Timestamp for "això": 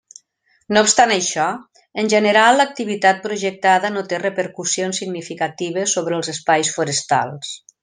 1.15-1.43